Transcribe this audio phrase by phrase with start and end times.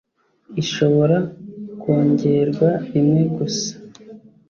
[0.61, 1.17] ishobora
[1.79, 3.71] kwongerwa rimwe gusa